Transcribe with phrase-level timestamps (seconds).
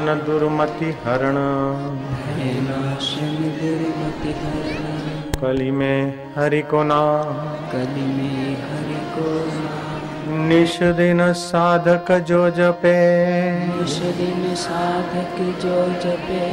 [0.00, 1.34] भयनाशन दुर्मति हरण।
[5.40, 7.34] कली में हरि को नाम।
[7.72, 9.52] कलि में हरि को
[10.36, 12.96] निश दिन साधक जो जपे।
[13.66, 16.50] निश दिन साधक जो जपे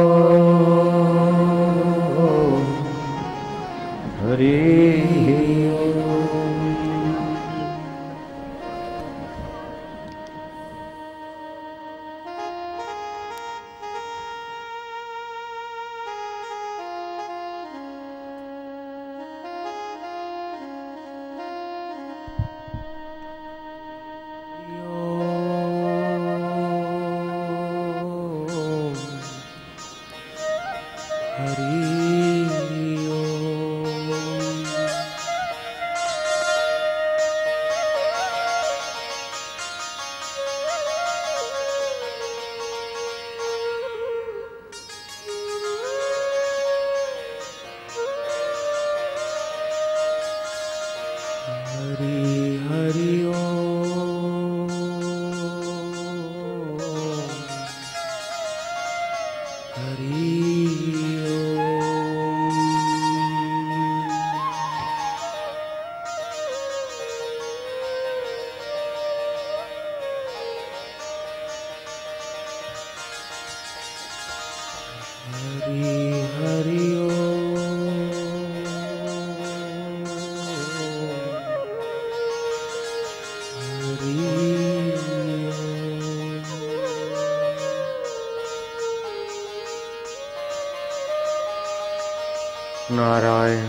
[92.98, 93.64] नारायण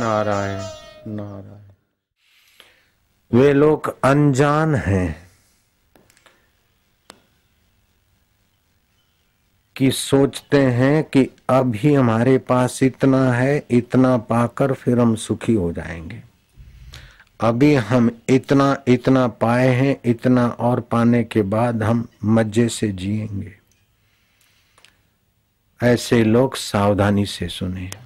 [0.00, 0.58] नारायण
[1.14, 1.72] नारायण।
[3.38, 5.30] वे लोग अनजान हैं
[9.76, 15.72] कि सोचते हैं कि अभी हमारे पास इतना है, इतना पाकर फिर हम सुखी हो
[15.72, 16.22] जाएँगे।
[17.40, 23.58] अभी हम इतना इतना पाए हैं, इतना और पाने के बाद हम मज़े से जिएँगे।
[25.82, 28.03] ऐसे लोग सावधानी से सुने।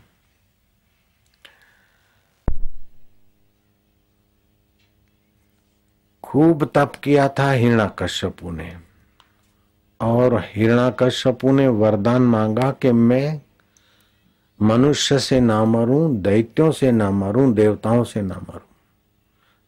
[6.38, 8.76] खूब तप किया था हिरणाकश्यपु ने।
[10.00, 13.40] और हिरणाकश्यपु ने वरदान मांगा कि मैं
[14.62, 18.96] मनुष्य से ना मरूं, दैत्यों से ना मरूं, देवताओं से ना मरूं।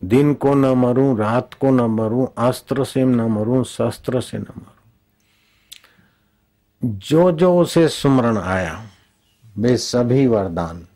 [0.08, 4.40] दिन को न मरूं, रात को न मरूं, अस्त्र से न मरूं, शस्त्र से न
[4.40, 4.88] मरूं।
[6.84, 8.86] जो जो उसे सुमरण आया,
[9.58, 10.86] वे सभी वरदान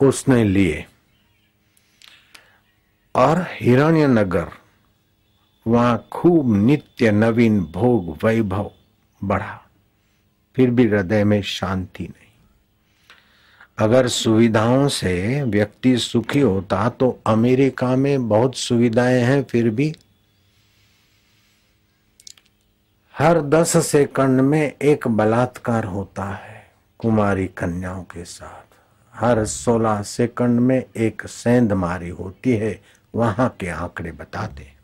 [0.00, 0.86] उसने लिए।
[3.16, 4.46] और हिरण्यनगर,
[5.66, 8.70] वहाँ खूब नित्य नवीन भोग वैभव
[9.24, 9.62] बढ़ा।
[10.56, 12.32] फिर भी हृदय में शांति नहीं।
[13.78, 19.94] अगर सुविधाओं से व्यक्ति सुखी होता तो अमेरिका में बहुत सुविधाएँ हैं, फिर भी।
[23.14, 28.62] हर दस सेकंड में एक बलात्कार होता है कुमारी कन्याओं के साथ।
[29.14, 32.80] हर सोलह सेकंड में एक सेंध मारी होती है
[33.16, 34.76] वहाँ के आंकड़े बताते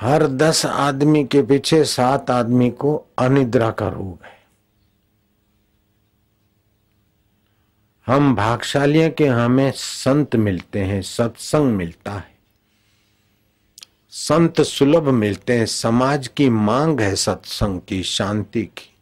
[0.00, 4.34] हर दस आदमी के पीछे सात आदमी को अनिद्रा का रोग है।
[8.06, 12.34] हम भागशाली कि हमें संत मिलते हैं, सत्संग मिलता है।
[14.10, 18.93] संत सुलभ मिलते हैं, समाज की मांग है सत्संग की, शांति की।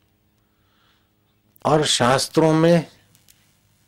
[1.64, 2.84] और शास्त्रों में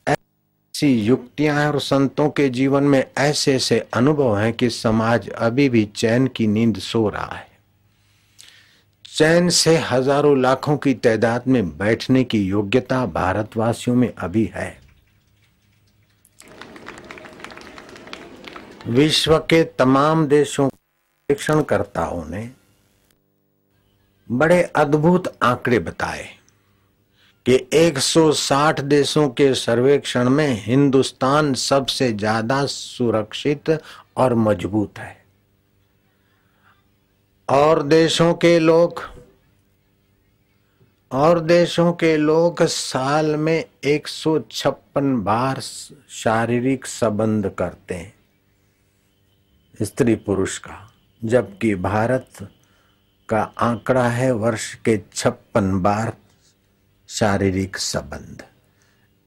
[0.06, 5.68] ऐसी युक्तियाँ हैं और संतों के जीवन में ऐसे ऐसे अनुभव हैं कि समाज अभी
[5.68, 7.46] भी चैन की नींद सो रहा है।
[9.08, 14.76] चैन से हज़ारों लाखों की तादाद में बैठने की योग्यता भारतवासियों में अभी है।
[18.88, 22.48] विश्व के तमाम देशों सर्वेक्षणकर्ताओं ने
[24.28, 26.28] बड़े अद्भुत आंकड़े बताए।
[27.46, 33.70] कि 160 देशों के सर्वेक्षण में हिंदुस्तान सबसे ज़्यादा सुरक्षित
[34.16, 35.16] और मज़बूत है।
[37.48, 39.02] और देशों के लोग,
[41.10, 48.14] और देशों के लोग साल में 156 बार शारीरिक संबंध करते हैं।
[49.80, 50.90] स्त्री पुरुष का,
[51.22, 52.48] जबकि भारत
[53.28, 56.12] का आंकड़ा है वर्ष के छप्पन बार
[57.14, 58.42] शारीरिक संबंध।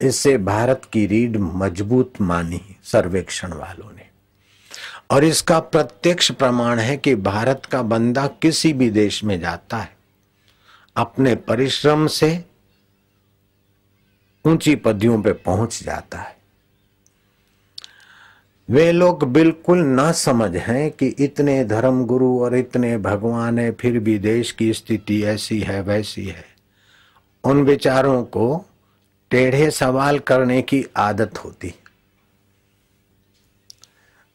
[0.00, 4.06] इससे भारत की रीढ़ मज़बूत मानी सर्वेक्षण वालों ने।
[5.10, 9.96] और इसका प्रत्यक्ष प्रमाण है कि भारत का बंदा किसी भी देश में जाता है,
[10.96, 12.44] अपने परिश्रम से
[14.44, 16.36] ऊँची पदियों पे पहुँच जाता है।
[18.68, 23.98] वे लोग बिल्कुल ना समझ हैं कि इतने धर्म गुरु और इतने भगवान है, फिर
[23.98, 26.57] भी देश की स्थिति ऐसी है, वैसी है।
[27.48, 28.64] उन विचारों को
[29.30, 31.74] टेढ़े सवाल करने की आदत होती।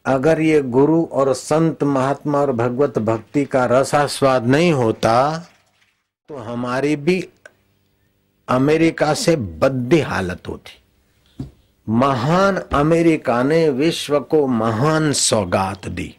[0.05, 5.13] अगर ये गुरु और संत महात्मा और भगवत भक्ति का रसा स्वाद नहीं होता
[6.29, 7.19] तो हमारी भी
[8.47, 11.45] अमेरिका से बद्दी हालत होती।
[11.87, 16.15] महान अमेरिका ने विश्व को महान सौगात दी।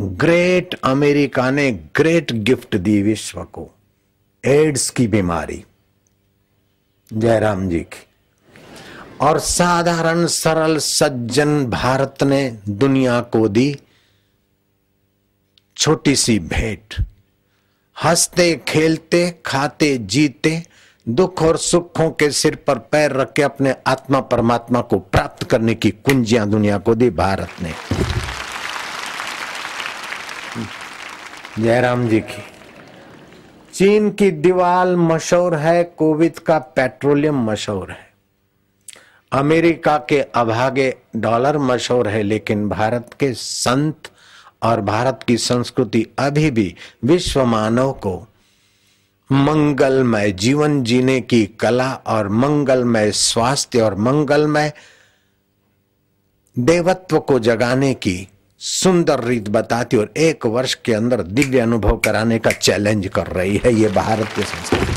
[0.00, 3.68] ग्रेट अमेरिका ने ग्रेट गिफ्ट दी विश्व को,
[4.44, 5.64] एड्स की बीमारी।
[7.14, 8.06] जयराम जी की।
[9.20, 13.80] और साधारण सरल सज्जन भारत ने दुनिया को दी
[15.76, 17.06] छोटी सी भेंट।
[18.04, 20.62] हँसते, खेलते, खाते, जीते,
[21.08, 25.74] दुख और सुखों के सिर पर पैर रख के अपने आत्मा परमात्मा को प्राप्त करने
[25.74, 27.74] की कुंजियाँ दुनिया को दी भारत ने।
[31.58, 32.53] जयराम जी की।
[33.74, 38.12] चीन की दीवाल मशहूर है कोविद का पेट्रोलियम मशहूर है।
[39.32, 44.10] अमेरिका के अभागे डॉलर मशहूर है, लेकिन भारत के संत
[44.62, 46.74] और भारत की संस्कृति अभी भी
[47.04, 48.14] विश्व मानव को
[49.32, 54.72] मंगलमय, जीवन जीने की कला और मंगलमय स्वास्थ्य और मंगलमय
[56.58, 58.28] देवत्व को जगाने की
[58.64, 63.56] सुंदर रीत बताती और एक वर्ष के अंदर दिव्य अनुभव कराने का चैलेंज कर रही
[63.64, 64.92] है ये भारत की संस्कृति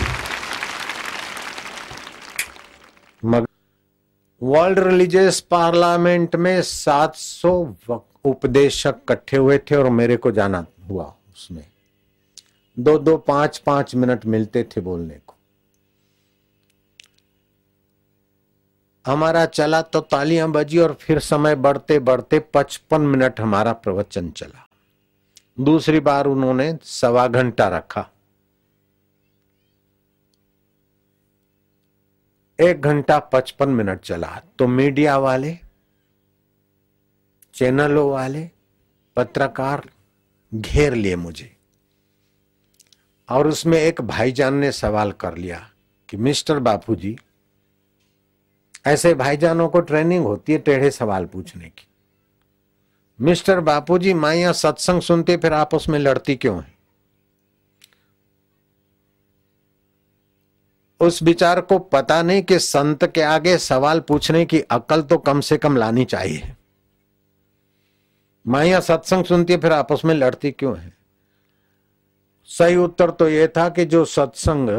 [4.41, 7.51] वर्ल्ड रिलीजियस पार्लियामेंट में 700
[8.25, 11.65] उपदेशक इकट्ठे हुए थे और मेरे को जाना हुआ उसमें।
[12.77, 15.35] दो दो, पाँच पाँच मिनट मिलते थे बोलने को
[19.07, 24.67] हमारा चला तो तालियाँ बजी और फिर समय बढ़ते बढ़ते पचपन मिनट हमारा प्रवचन चला।
[25.59, 28.09] दूसरी बार उन्होंने सवा घंटा रखा।
[32.59, 35.59] एक घंटा पचपन मिनट चला। तो मीडिया वाले,
[37.53, 38.49] चैनलों वाले,
[39.15, 39.89] पत्रकार
[40.53, 41.57] घेर लिए मुझे।
[43.29, 45.69] और उसमें एक भाईजान ने सवाल कर लिया
[46.09, 47.17] कि, मिस्टर बापूजी
[48.87, 51.87] ऐसे भाईजानों को ट्रेनिंग होती है टेढ़े सवाल पूछने की।
[53.21, 56.77] मिस्टर बापूजी, माइया सत्संग सुनते, फिर आपस में लड़ती क्यों है?
[60.99, 65.41] उस विचार को पता नहीं कि संत के आगे सवाल पूछने की अकल तो कम
[65.41, 66.55] से कम लानी चाहिए।
[68.47, 70.93] माइया सत्संग सुनती है, फिर आपस में लड़ती क्यों है?
[72.45, 74.69] सही उत्तर तो यह था कि जो सत्संग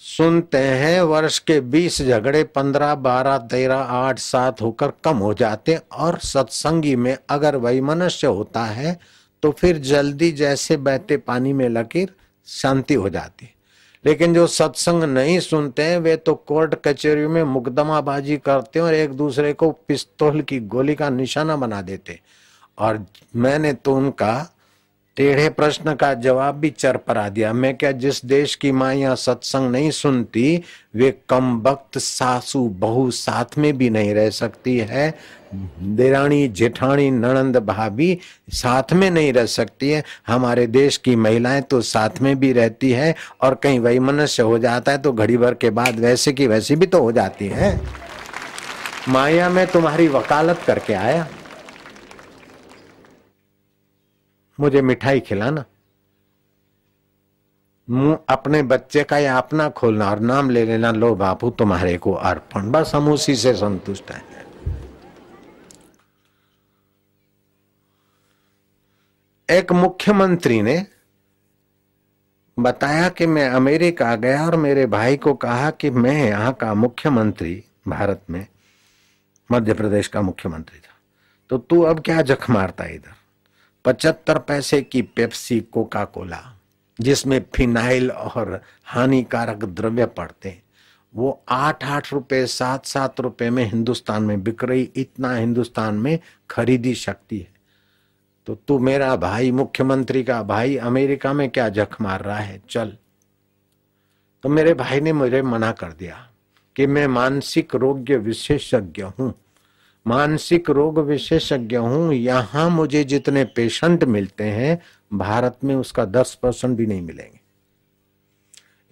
[0.00, 5.78] सुनते हैं, वर्ष के बीस झगड़े पंद्रह, बारह, तेरह, आठ, सात होकर कम हो जाते
[5.92, 8.98] और सत्संगी में अगर वही मनुष्य होता है
[9.42, 12.14] तो फिर जल्दी जैसे बहते पानी में लकीर
[12.46, 13.48] शांति हो जाती
[14.04, 18.94] लेकिन जो सत्संग नहीं सुनते हैं, वे तो कोर्ट कचहरी में मुकदमाबाजी करते हैं और
[18.94, 22.20] एक दूसरे को पिस्तौल की गोली का निशाना बना देते
[22.78, 23.04] और
[23.36, 24.34] मैंने तो उनका
[25.16, 29.16] टेढ़े प्रश्न का जवाब भी चर परा दिया। मैं क्या जिस देश की माँ यहाँ
[29.16, 30.62] सत्संग नहीं सुनती,
[30.94, 35.14] वे कम वक्त सासू बहू साथ में भी नहीं रह सकती है।
[35.54, 38.18] देरानी जेठानी नणंद भाभी
[38.52, 42.90] साथ में नहीं रह सकती है। हमारे देश की महिलाएँ तो साथ में भी रहती
[42.90, 46.46] है और कहीं वही मनुष्य हो जाता है तो घड़ी भर के बाद वैसे की
[46.46, 47.80] वैसी भी तो हो जाती है।
[49.08, 51.26] माया में तुम्हारी वकालत करके आया।
[54.60, 55.64] मुझे मिठाई खिलाना।
[57.90, 62.12] मुँह अपने बच्चे का या अपना खोलना और नाम ले लेना, लो बापू, तुम्हारे को
[62.12, 64.46] अर्पण। बस हम उसी से संतुष्ट हैं।
[69.50, 70.86] एक मुख्यमंत्री ने
[72.58, 77.64] बताया कि मैं अमेरिका गया और मेरे भाई को कहा कि मैं यहाँ का मुख्यमंत्री,
[77.88, 78.46] भारत में
[79.52, 80.98] मध्य प्रदेश का मुख्यमंत्री था।
[81.50, 83.25] तो तू अब क्या जख मारता इधर?
[83.86, 86.58] पचहत्तर पैसे की पेप्सी कोका कोला
[87.00, 90.62] जिसमें फिनाइल और हानिकारक द्रव्य पड़ते
[91.14, 96.18] वो आठ आठ रुपए सात सात रुपए में हिंदुस्तान में बिक रही, इतना हिंदुस्तान में
[96.50, 97.52] खरीदी शक्ति है।
[98.46, 102.62] तो तू मेरा भाई, मुख्यमंत्री का भाई, अमेरिका में क्या जख मार रहा है?
[102.70, 102.96] चल।
[104.42, 106.30] तो मेरे भाई ने मुझे मना कर दिया
[106.76, 109.34] कि मैं मानसिक रोग्य विशेषज्ञ हूँ।
[110.06, 114.78] मानसिक रोग विशेषज्ञ हूँ, यहाँ मुझे जितने पेशेंट मिलते हैं,
[115.12, 117.35] भारत में उसका दस परसेंट भी नहीं मिलेंगे।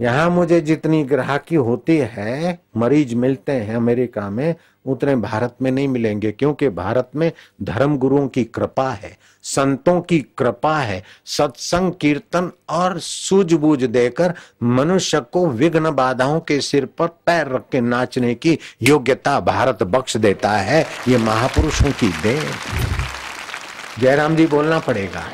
[0.01, 4.55] यहाँ मुझे जितनी ग्राहकी होती है, मरीज़ मिलते हैं अमेरिका में,
[4.87, 7.31] उतने भारत में नहीं मिलेंगे, क्योंकि भारत में
[7.63, 15.21] धर्म गुरुओं की कृपा है, संतों की कृपा है, सत्संग, कीर्तन और सूझबूझ देकर मनुष्य
[15.33, 20.51] को विघ्न बाधाओं के सिर पर पैर रख के नाचने की योग्यता भारत बख्श देता
[20.51, 22.39] है, ये महापुरुषों की दे
[24.01, 25.25] जयराम जी, बोलना पड़ेगा।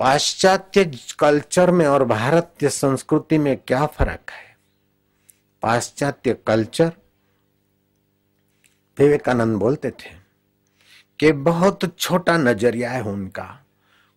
[0.00, 0.84] पाश्चात्य
[1.18, 4.56] कल्चर में और भारतीय संस्कृति में क्या फ़र्क है?
[5.62, 6.92] पाश्चात्य कल्चर
[8.98, 10.10] विवेकानंद बोलते थे
[11.18, 13.64] कि बहुत छोटा नज़रिया है उनका।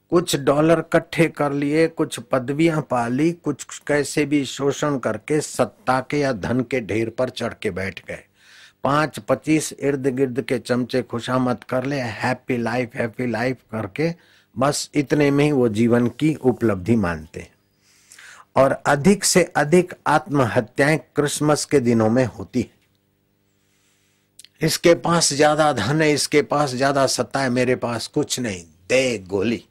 [0.09, 5.99] कुछ डॉलर इकट्ठे कर लिए, कुछ पदवियाँ पा ली कुछ कैसे भी शोषण करके सत्ता
[6.01, 8.23] के या धन के ढेर पर चढ़ के बैठ गए।
[8.83, 14.89] पाँच पच्चीस इर्द गिर्द के चमचे खुशामत कर ले हैप्पी लाइफ हैप्पी लाइफ करके बस
[14.95, 17.51] इतने में ही वो जीवन की उपलब्धि मानते हैं।
[18.55, 22.81] और अधिक से अधिक आत्महत्याएँ क्रिसमस के दिनों में होती है।
[24.62, 29.17] इसके पास ज़्यादा धन है, इसके पास ज़्यादा सत्ता है, मेरे पास कुछ नहीं, दे
[29.27, 29.63] गोली।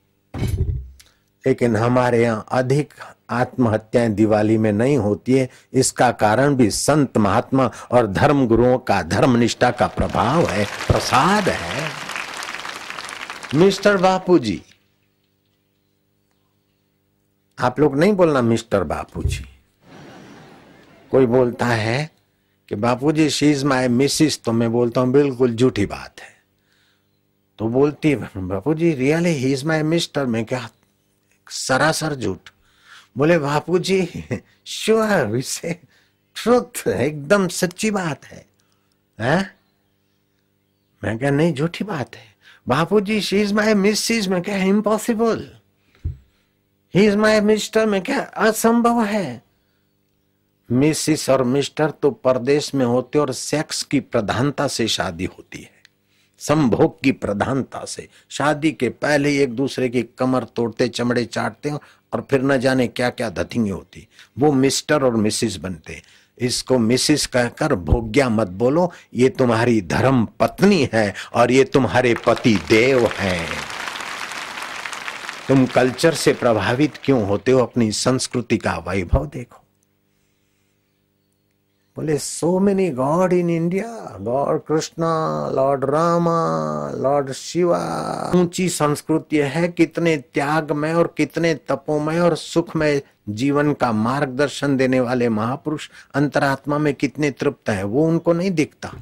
[1.45, 2.93] लेकिन हमारे यहाँ अधिक
[3.31, 9.03] आत्महत्याएँ दिवाली में नहीं होती है। इसका कारण भी संत महात्मा और धर्म गुरुओं का
[9.05, 11.91] धर्म निष्ठा का प्रभाव है, प्रसाद है।
[13.55, 14.61] मिस्टर बापू जी
[17.59, 19.45] आप लोग नहीं बोलना मिस्टर बापू जी
[21.11, 22.11] कोई बोलता है
[22.69, 26.31] कि Bapu ji she is my missus तो मैं बोलता हूँ, बिल्कुल झूठी बात है।
[27.59, 30.69] तो बोलती है Bapu ji really he is my mister मैं क्या,
[31.51, 32.51] सरासर झूठ।
[33.19, 34.09] बोले बापू जी
[34.67, 35.73] श्योर इसे
[36.37, 38.45] ट्रुथ एकदम सच्ची बात है।
[39.19, 39.51] हैं?
[41.05, 42.31] मैं क्या, नहीं, झूठी बात है।
[42.69, 45.51] Bapu ji she is my missus मैं क्या impossible
[46.95, 49.43] he is my mister में क्या असंभव है?
[50.73, 55.83] मिसिस और मिस्टर तो परदेश में होते और सेक्स की प्रधानता से शादी होती है।
[56.39, 61.71] संभोग की प्रधानता से। शादी के पहले ही एक दूसरे की कमर तोड़ते, चमड़े चाटते
[62.13, 64.09] और फिर न जाने क्या क्या धथिंगे होती।
[64.39, 66.03] वो मिस्टर और मिसिस बनते
[66.39, 72.55] इसको मिसिस कहकर भोग्या मत बोलो, ये तुम्हारी धर्म पत्नी है और ये तुम्हारे पति
[72.69, 73.49] देव हैं।
[75.53, 77.61] तुम कल्चर से प्रभावित क्यों होते हो?
[77.61, 79.59] अपनी संस्कृति का वैभव देखो।
[81.97, 85.11] बोले so many god in India god Krishna
[85.51, 87.81] lord Rama lord Shiva
[88.37, 95.01] ऊँची संस्कृति है, कितने त्याग में और कितने तपोमय और सुखमय जीवन का मार्गदर्शन देने
[95.01, 98.93] वाले महापुरुष अंतरात्मा में कितने तृप्त है, वो उनको नहीं दिखता।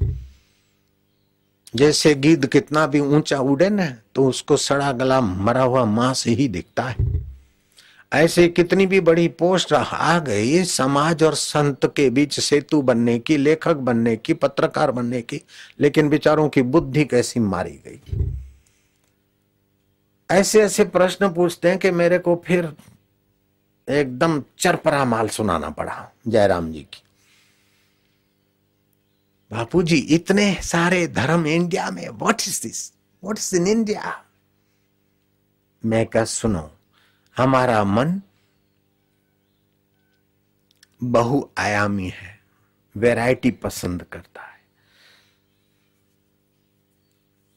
[1.74, 6.48] जैसे गिद्ध कितना भी ऊँचा उड़े ना तो उसको सड़ा गला मरा हुआ मांस ही
[6.48, 6.96] दिखता है।
[8.12, 13.36] ऐसे कितनी भी बड़ी पोस्ट आ गई, समाज और संत के बीच सेतु बनने की,
[13.36, 15.40] लेखक बनने की, पत्रकार बनने की,
[15.80, 18.32] लेकिन बेचारों की बुद्धि कैसी मारी गई।
[20.30, 22.72] ऐसे ऐसे प्रश्न पूछते हैं कि मेरे को फिर
[23.88, 27.02] एकदम चरपरा माल सुनाना पड़ा, जयराम जी की।
[29.50, 32.92] बापू जी इतने सारे धर्म इंडिया में what is this
[33.22, 34.24] what is in India
[35.82, 36.70] मैं क्या सुनो,
[37.36, 38.20] हमारा मन
[41.02, 42.38] बहुआयामी है
[42.94, 44.58] वैरायटी पसंद करता है।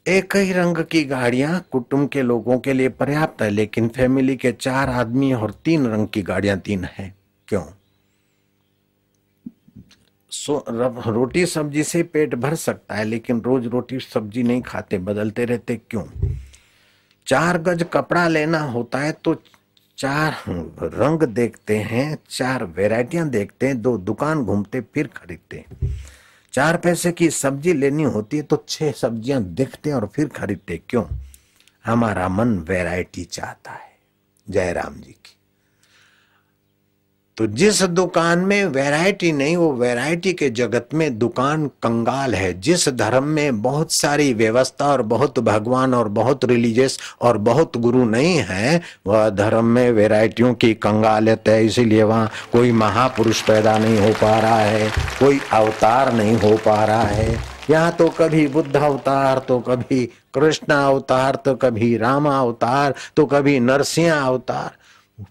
[0.05, 4.51] एक ही रंग की गाड़ियाँ कुटुंब के लोगों के लिए पर्याप्त है, लेकिन फैमिली के
[4.51, 7.13] चार आदमी और तीन रंग की गाड़ियाँ तीन है।
[7.47, 7.63] क्यों?
[11.07, 15.75] रोटी सब्ज़ी से पेट भर सकता है, लेकिन रोज रोटी सब्ज़ी नहीं खाते, बदलते रहते
[15.89, 16.03] क्यों?
[17.27, 19.35] चार गज कपड़ा लेना होता है तो
[19.97, 25.63] चार रंग देखते हैं, चार वैरायटियाँ देखते हैं, दो दुकान घूमते, फिर खरीदते
[26.53, 31.05] चार पैसे की सब्ज़ी लेनी होती है तो छह सब्ज़ियाँ देखते और फिर खरीदते क्यों?
[31.85, 33.91] हमारा मन वैरायटी चाहता है।
[34.47, 35.32] जयराम जी की।
[37.37, 42.87] तो जिस दुकान में वैरायटी नहीं, वो वैरायटी के जगत में दुकान कंगाल है। जिस
[42.89, 48.35] धर्म में बहुत सारी व्यवस्था और बहुत भगवान और बहुत रिलीजियस और बहुत गुरु नहीं
[48.39, 54.13] है, वह धर्म में वैरायटियों की कंगालियत है। इसीलिए वहाँ कोई महापुरुष पैदा नहीं हो
[54.21, 57.37] पा रहा है, कोई अवतार नहीं हो पा रहा है।
[57.69, 63.59] यहाँ तो कभी बुद्ध अवतार तो कभी कृष्ण अवतार तो कभी राम अवतार तो कभी
[63.59, 64.71] नरसिंह अवतार।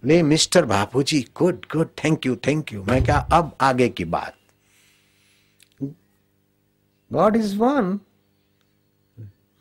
[0.04, 4.04] ले mister Bapu ji good good thank you thank you मैं क्या अब आगे की
[4.06, 4.34] बात?
[7.10, 7.98] गॉड इज़ वन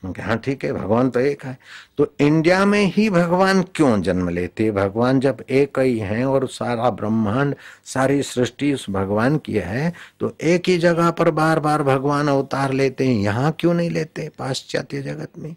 [0.03, 1.57] हाँ ठीक है, भगवान तो एक है।
[1.97, 4.69] तो इंडिया में ही भगवान क्यों जन्म लेते?
[4.71, 10.33] भगवान जब एक ही है और सारा ब्रह्मांड, सारी सृष्टि उस भगवान की है तो
[10.43, 14.27] एक ही जगह पर बार बार भगवान अवतार लेते हैं। यहाँ क्यों नहीं लेते?
[14.39, 15.55] पाश्चात्य जगत में।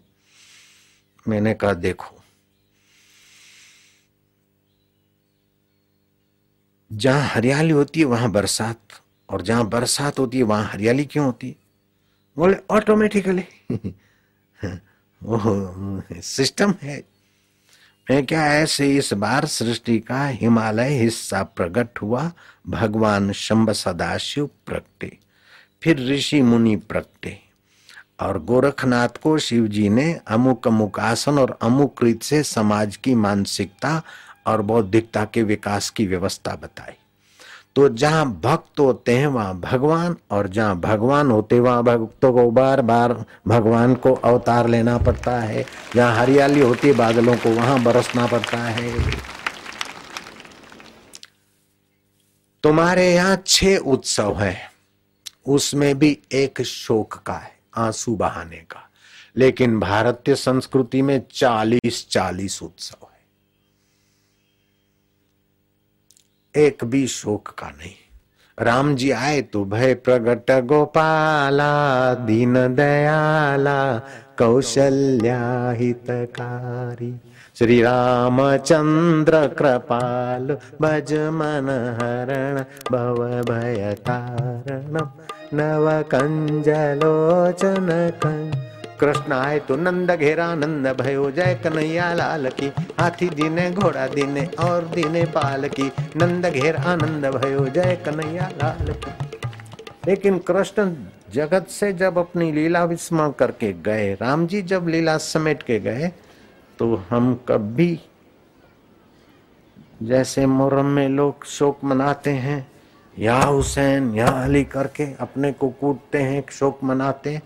[1.27, 2.15] मैंने कहा, देखो
[6.91, 8.77] जहाँ हरियाली होती है, वहाँ बरसात।
[9.29, 11.55] और जहाँ बरसात होती है, वहाँ हरियाली क्यों होती है?
[12.37, 13.43] बोले ऑटोमेटिकली
[15.23, 17.03] वो सिस्टम है।
[18.11, 22.31] मैं क्या ऐसे इस बार सृष्टि का हिमालय हिस्सा प्रकट हुआ?
[22.67, 25.17] भगवान शंभ सदाशिव प्रगटे,
[25.83, 27.45] फिर ऋषि मुनि प्रगटे।
[28.19, 33.15] और गोरखनाथ को शिव जी ने अमुक अमुक आसन और अमुक रीत से समाज की
[33.15, 34.03] मानसिकता
[34.47, 36.93] और बौद्धिकता के विकास की व्यवस्था बताई।
[37.75, 42.81] तो जहाँ भक्त होते हैं, वहाँ भगवान, और जहाँ भगवान होते, वहाँ भक्तों को बार
[42.81, 48.27] बार भगवान को अवतार लेना पड़ता है। जहाँ हरियाली होती है, बादलों को वहाँ बरसना
[48.27, 49.11] पड़ता है।
[52.63, 54.71] तुम्हारे यहाँ छह उत्सव है।
[55.47, 58.89] उसमें भी एक शोक का है, आँसू बहाने का।
[59.37, 63.04] लेकिन भारतीय संस्कृति में चालीस चालीस उत्सव।
[66.57, 67.93] एक भी शोक का नहीं।
[68.57, 71.73] राम जी आए तो भय प्रगट, गोपाला,
[72.25, 73.97] दीन दयाला
[74.39, 77.13] कौशल्या हितकारी
[77.57, 80.47] श्री रामचंद्र कृपाल,
[80.81, 84.97] भज मन हरण, भव भय तारण।
[85.53, 87.87] नव कंजलोचन
[88.25, 92.67] कंज कृष्ण आए तो नंद घेरा, नंद भयो, जय कन्हैया लाल की।
[92.99, 98.93] हाथी दीने, घोड़ा दीने, और दीने पाल की। नंद घेरा, आनंद भयो, जय कन्हैया लाल
[98.95, 99.11] की।
[100.07, 100.93] लेकिन कृष्ण
[101.33, 106.11] जगत से जब अपनी लीला विस्मरण करके गए, राम जी जब लीला समेट के गए
[106.79, 107.99] तो हम कभी
[110.03, 112.67] जैसे मुहर्रम में लोग शोक मनाते हैं,
[113.17, 117.41] या हुसैन, या अली करके अपने को कूटते हैं, शोक मनाते हैं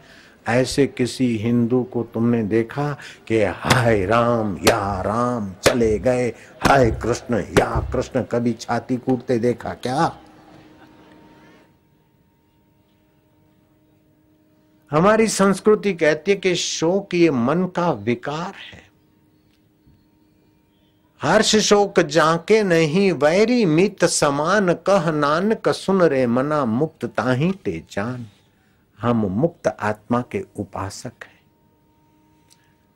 [0.48, 2.98] ऐसे किसी हिंदू को तुमने देखा
[3.28, 6.30] कि हाय राम या राम चले गए?
[6.68, 10.18] हाय कृष्ण या कृष्ण, कभी छाती कूटते देखा क्या?
[14.92, 18.90] हमारी संस्कृति कहती है कि शोक ये मन का विकार है।
[21.22, 27.84] हर्ष शोक जाके नहीं, वैरी मित समान, कह नानक सुन रे मना मुक्त ताही ते
[27.92, 28.28] जान।
[29.02, 31.40] हम मुक्त आत्मा के उपासक हैं।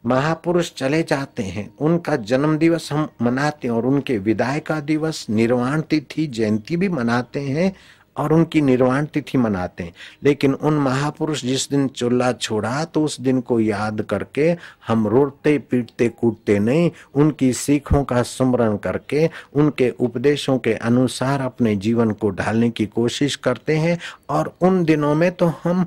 [0.05, 5.25] महापुरुष चले जाते हैं, उनका जन्म दिवस हम मनाते हैं और उनके विदाई का दिवस,
[5.29, 7.75] निर्वाण तिथि, जयंती भी मनाते हैं।
[8.17, 13.19] और उनकी निर्वाण तिथि मनाते हैं। लेकिन उन महापुरुष जिस दिन चूल्हा छोड़ा तो उस
[13.21, 14.55] दिन को याद करके
[14.87, 21.75] हम रोते, पीटते, कूटते नहीं, उनकी सीखों का स्मरण करके, उनके उपदेशों के अनुसार अपने
[21.75, 23.97] जीवन को ढालने की कोशिश करते हैं।
[24.29, 25.85] और उन दिनों में तो हम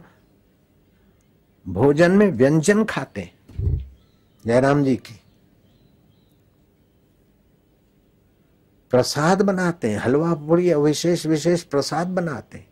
[1.69, 3.31] भोजन में व्यंजन खाते
[4.45, 5.21] जयराम जी की
[8.91, 12.69] प्रसाद बनाते हैं, हलवा पूरी विशेष विशेष प्रसाद बनाते हैं।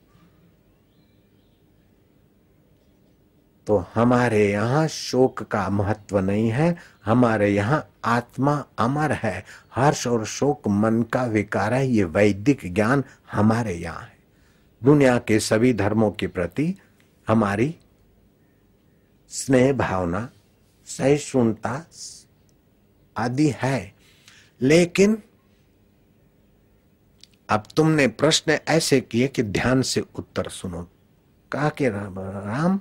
[3.67, 10.25] तो हमारे यहाँ शोक का महत्व नहीं है, हमारे यहाँ आत्मा अमर है, हर्ष और
[10.25, 14.19] शोक मन का विकार है, ये वैदिक ज्ञान हमारे यहाँ है।
[14.85, 16.75] दुनिया के सभी धर्मों के प्रति
[17.29, 17.77] हमारी
[19.29, 20.29] स्नेह भावना,
[20.87, 21.87] सहिष्णुता
[23.17, 23.95] आदि है।
[24.61, 25.23] लेकिन
[27.49, 30.89] अब तुमने प्रश्न ऐसे किए कि ध्यान से उत्तर सुनो।
[31.53, 32.81] कहा कि Ram Ram,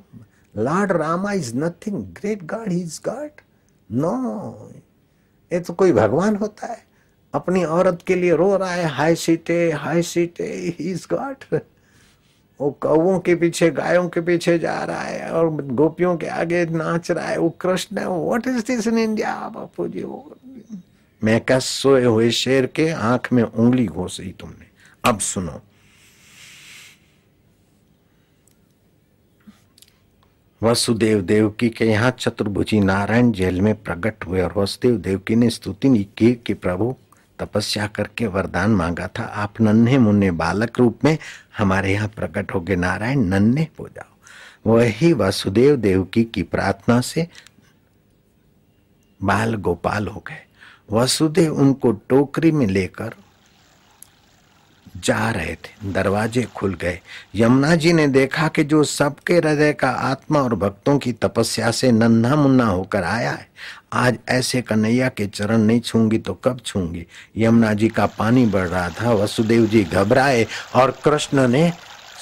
[0.57, 3.29] lord Rama is nothing great god is god.
[3.91, 4.71] No,
[5.53, 6.85] ये तो कोई भगवान होता है।
[7.33, 11.59] अपनी औरत के लिए रो रहा है, हाय सीटे हाय सीटे इज़ गॉड।
[12.61, 17.11] वो कौओं के पीछे, गायों के पीछे जा रहा है और गोपियों के आगे नाच
[17.11, 20.35] रहा है। वो कृष्ण है what is this in India Bapu ji, वो
[21.23, 24.65] मैं क्या सोए हुए शेर के आँख में उंगली घोसी तुमने।
[25.03, 25.61] अब सुनो।
[30.63, 36.03] वसुदेव देवकी के यहाँ चतुर्भुजी नारायण जेल में प्रकट हुए और वसुदेव देवकी ने स्तुति
[36.17, 36.95] की कि प्रभु,
[37.39, 41.17] तपस्या करके वरदान मांगा था। आप नन्हे मुन्ने बालक रूप में
[41.57, 44.13] हमारे यहाँ प्रकट हो गए। नारायण, नन्हे हो जाओ।
[44.67, 47.27] वही वसुदेव देवकी की प्रार्थना से
[49.23, 50.52] बाल गोपाल हो गए।
[50.89, 53.13] वसुदेव उनको टोकरी में लेकर
[54.97, 56.99] जा रहे थे। दरवाजे खुल गए।
[57.35, 61.91] यमुना जी ने देखा कि जो सबके हृदय का आत्मा और भक्तों की तपस्या से
[61.91, 63.47] नन्हा मुन्ना होकर आया है,
[63.93, 67.05] आज ऐसे कन्हैया के चरण नहीं छूँगी तो कब छूँगी?
[67.37, 71.71] यमुना जी का पानी बढ़ रहा था, वसुदेव जी घबराए और कृष्ण ने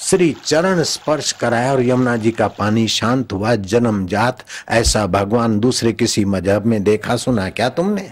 [0.01, 5.59] श्री चरण स्पर्श कराया और यमुना जी का पानी शांत हुआ, जन्म जात, ऐसा भगवान
[5.59, 8.11] दूसरे किसी मज़हब में देखा, सुना क्या तुमने?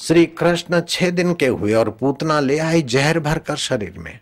[0.00, 4.18] श्री कृष्ण छह दिन के हुए और पूतना ले आई जहर भर कर शरीर में।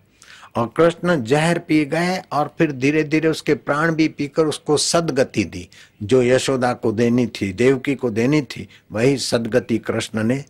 [0.56, 5.44] और कृष्ण जहर पी गए और फिर धीरे धीरे उसके प्राण भी पीकर उसको सदगति
[5.44, 5.68] दी।
[6.02, 10.44] जो यशोदा को देनी थी, देवकी को देनी थी, वही सदगति कृष्ण ने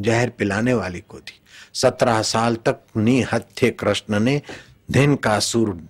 [0.00, 1.40] जहर पिलाने वाली को दी।
[1.74, 4.42] सत्रह साल तक निहत्थे कृष्ण ने
[4.90, 5.88] दिन का सुर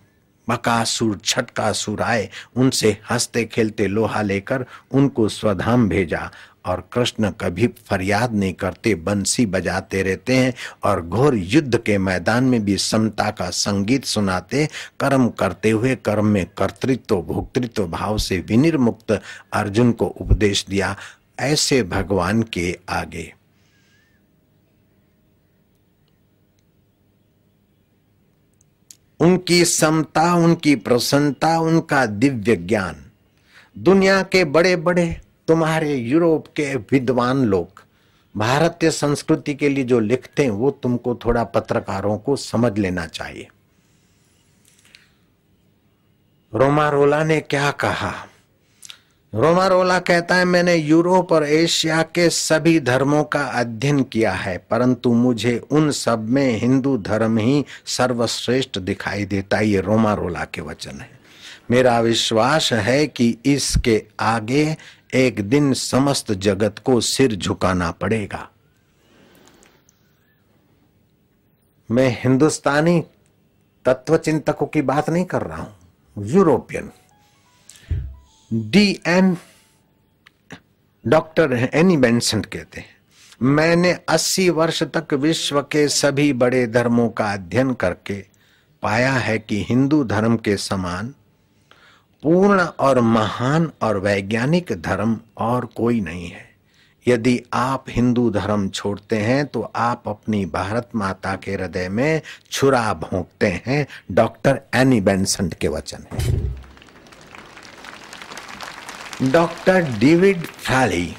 [0.48, 6.30] बकासुर छटकासुर आए, उनसे हँसते खेलते लोहा लेकर उनको स्वधाम भेजा
[6.66, 12.44] और कृष्ण कभी फरियाद नहीं करते, बंसी बजाते रहते हैं और घोर युद्ध के मैदान
[12.44, 14.68] में भी समता का संगीत सुनाते,
[15.00, 19.20] कर्म करते हुए कर्म में कर्तृत्व, भोक्तृत्व भाव से विनिर्मुक्त
[19.52, 20.96] अर्जुन को उपदेश दिया,
[21.40, 23.32] ऐसे भगवान के आगे।
[29.22, 32.96] उनकी समता, उनकी प्रसन्नता, उनका दिव्य ज्ञान।
[33.78, 37.68] दुनिया के बड़े बड़े तुम्हारे यूरोप के विद्वान लोग,
[38.36, 43.48] भारतीय संस्कृति के लिए जो लिखते हैं, वो तुमको थोड़ा पत्रकारों को समझ लेना चाहिए।
[46.54, 48.26] रोमारोला ने क्या कहा?
[49.32, 55.12] रोमारोला कहता है, मैंने यूरोप और एशिया के सभी धर्मों का अध्ययन किया है, परंतु
[55.12, 61.10] मुझे उन सब में हिंदू धर्म ही सर्वश्रेष्ठ दिखाई देता ये रोमारोला के वचन है।
[61.70, 64.76] मेरा विश्वास है कि इसके आगे
[65.14, 68.48] एक दिन समस्त जगत को सिर झुकाना पड़ेगा।
[71.90, 73.02] मैं हिंदुस्तानी
[73.84, 75.74] तत्व चिंतकों की बात नहीं कर रहा हूँ,
[76.16, 76.90] European.
[78.52, 79.36] D N
[81.04, 82.90] doctor Annie Besant कहते हैं।
[83.40, 88.14] मैंने 80 वर्ष तक विश्व के सभी बड़े धर्मों का अध्ययन करके
[88.82, 91.14] पाया है कि हिंदू धर्म के समान
[92.22, 96.50] पूर्ण और महान और वैज्ञानिक धर्म और कोई नहीं है।
[97.06, 102.92] यदि आप हिंदू धर्म छोड़ते हैं तो आप अपनी भारत माता के हृदय में छुरा
[102.94, 106.61] भोंकते हैं, डॉक्टर एनी बेंसेंट के वचन है।
[109.22, 111.14] डॉक्टर डेविड फ्राली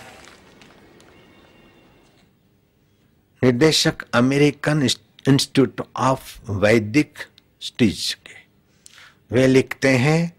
[3.44, 4.84] निर्देशक अमेरिकन
[5.28, 7.20] इंस्टीट्यूट ऑफ़ वैदिक
[7.62, 8.34] स्टीज के।
[9.36, 10.38] वे लिखते हैं,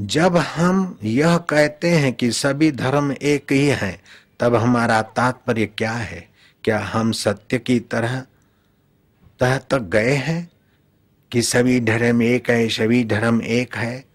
[0.00, 4.02] जब हम यह कहते हैं कि सभी धर्म एक ही हैं,
[4.40, 6.28] तब हमारा तात्पर्य क्या है?
[6.64, 8.24] क्या हम सत्य की तरह
[9.40, 10.50] तह तक गए हैं
[11.32, 14.07] कि सभी धर्म एक है, सभी धर्म एक है?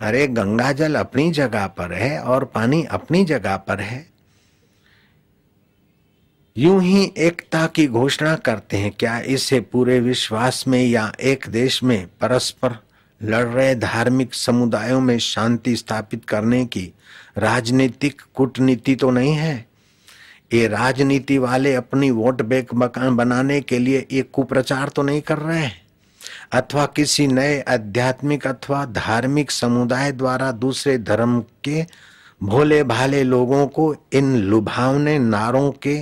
[0.00, 4.06] अरे गंगा जल अपनी जगह पर है और पानी अपनी जगह पर है।
[6.56, 11.82] यूँ ही एकता की घोषणा करते हैं, क्या इसे पूरे विश्वास में या एक देश
[11.82, 12.76] में परस्पर
[13.22, 16.92] लड़ रहे धार्मिक समुदायों में शांति स्थापित करने की
[17.38, 19.66] राजनीतिक कूटनीति तो नहीं है?
[20.54, 25.38] ये राजनीति वाले अपनी वोट बैंक मकान बनाने के लिए ये कुप्रचार तो नहीं कर
[25.38, 25.87] रहे हैं।
[26.52, 31.84] अथवा किसी नए आध्यात्मिक अथवा धार्मिक समुदाय द्वारा दूसरे धर्म के
[32.42, 35.96] भोले भाले लोगों को इन लुभावने नारों के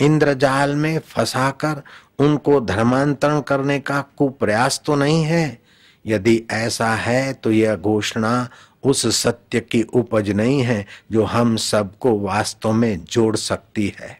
[0.00, 1.82] इंद्रजाल में फंसाकर
[2.18, 5.58] उनको धर्मांतरण करने का कुप्रयास तो नहीं है।
[6.06, 8.48] यदि ऐसा है तो यह घोषणा
[8.82, 14.18] उस सत्य की उपज नहीं है, जो हम सबको वास्तव में जोड़ सकती है।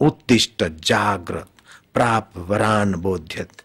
[0.00, 1.46] उत्तिष्ट, जागृत
[1.94, 3.62] प्राप वरान, बोध्यत।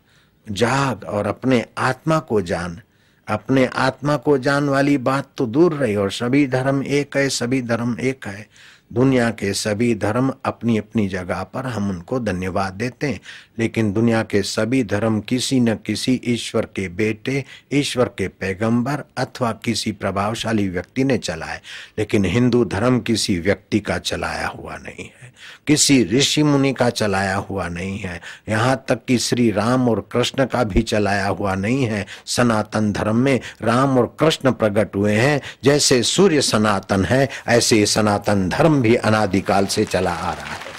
[0.52, 2.80] जाग और अपने आत्मा को जान।
[3.28, 7.62] अपने आत्मा को जान वाली बात तो दूर रही और सभी धर्म एक है, सभी
[7.62, 8.48] धर्म एक है।
[8.94, 13.20] दुनिया के सभी धर्म अपनी अपनी जगह पर हम उनको धन्यवाद देते हैं।
[13.60, 19.52] लेकिन दुनिया के सभी धर्म किसी न किसी ईश्वर के बेटे, ईश्वर के पैगंबर अथवा
[19.52, 21.62] किसी प्रभावशाली व्यक्ति ने चलाए।
[22.00, 25.34] लेकिन हिंदू धर्म किसी व्यक्ति का चलाया हुआ नहीं है।
[25.68, 30.46] किसी ऋषि मुनि का चलाया हुआ नहीं है। यहाँ तक कि श्री राम और कृष्ण
[30.46, 35.42] का भी चलाया हुआ नहीं है। सनातन धर्म में राम और कृष्ण प्रकट हुए हैं।
[35.64, 40.74] जैसे सूर्य सनातन है, ऐसे सनातन धर्म भी अनादिकाल से चला आ रहा है।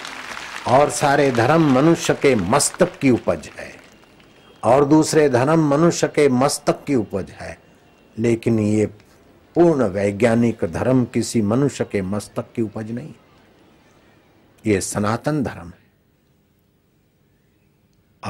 [0.69, 3.77] और सारे धर्म मनुष्य के मस्तक की उपज है।
[4.65, 7.59] और दूसरे धर्म मनुष्य के मस्तक की उपज है।
[8.19, 8.87] लेकिन ये
[9.55, 13.15] पूर्ण वैज्ञानिक धर्म किसी मनुष्य के मस्तक की उपज नहीं।
[14.67, 15.85] ये सनातन धर्म है।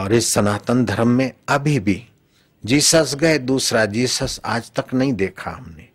[0.02, 2.08] और इस सनातन धर्म में अभी भी
[2.64, 5.93] जीसस गए, दूसरा जीसस आज तक नहीं देखा हमने।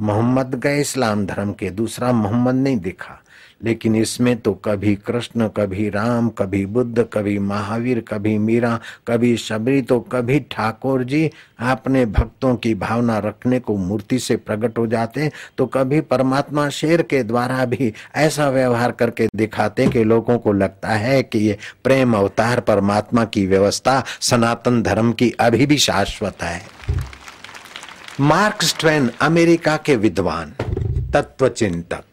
[0.00, 3.20] मोहम्मद गए इस्लाम धर्म के दूसरा मोहम्मद नहीं देखा,
[3.64, 9.82] लेकिन इसमें तो कभी कृष्ण, कभी राम, कभी बुद्ध, कभी महावीर, कभी मीरा, कभी शबरी
[9.82, 15.30] तो कभी ठाकुर जी अपने भक्तों की भावना रखने को मूर्ति से प्रकट हो जाते
[15.58, 20.94] तो कभी परमात्मा शेर के द्वारा भी ऐसा व्यवहार करके दिखाते कि लोगों को लगता
[20.96, 26.60] है कि ये प्रेम अवतार परमात्मा की व्यवस्था सनातन धर्म की अभी भी शाश्वत है।
[28.20, 30.50] मार्क्स ट्वेन अमेरिका के विद्वान
[31.10, 32.04] तत्व चिंतक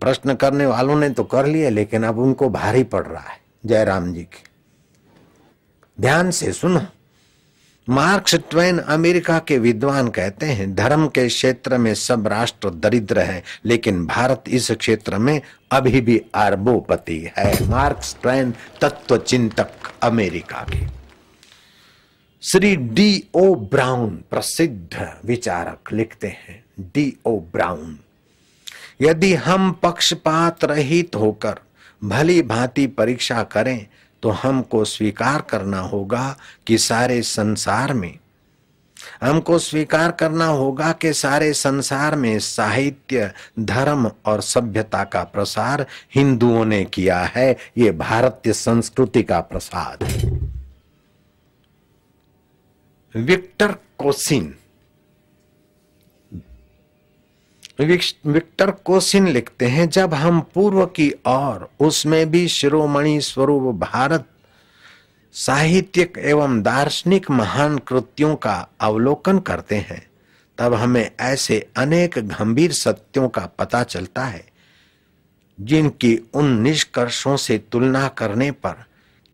[0.00, 4.12] प्रश्न करने वालों ने तो कर लिए, लेकिन अब उनको भारी पड़ रहा है, जयराम
[4.12, 4.42] जी की।
[6.00, 6.80] ध्यान से सुनो।
[7.88, 13.42] मार्क्स ट्वेन अमेरिका के विद्वान कहते हैं, धर्म के क्षेत्र में सब राष्ट्र दरिद्र है,
[13.64, 15.40] लेकिन भारत इस क्षेत्र में
[15.72, 19.70] अभी भी अरबोपति है। मार्क्स ट्वेन तत्व चिंतक
[20.02, 21.03] अमेरिका के।
[22.44, 27.96] श्री डी ओ ब्राउन प्रसिद्ध विचारक लिखते हैं, डी ओ ब्राउन,
[29.02, 31.60] यदि हम पक्षपात रहित होकर
[32.02, 33.86] भली भांति परीक्षा करें
[34.22, 38.18] तो हमको स्वीकार करना होगा कि सारे संसार में,
[39.22, 46.64] हमको स्वीकार करना होगा कि सारे संसार में साहित्य, धर्म और सभ्यता का प्रसार हिंदुओं
[46.64, 50.53] ने किया है। ये भारतीय संस्कृति का प्रसाद। है
[53.16, 54.54] विक्टर कोसिन।
[58.26, 64.26] विक्टर कोसिन लिखते हैं, जब हम पूर्व की ओर, उसमें भी शिरोमणि स्वरूप भारत,
[65.32, 70.10] साहित्यिक एवं दार्शनिक महान कृतियों का अवलोकन करते हैं,
[70.58, 74.44] तब हमें ऐसे अनेक गंभीर सत्यों का पता चलता है,
[75.60, 78.84] जिनकी उन निष्कर्षों से तुलना करने पर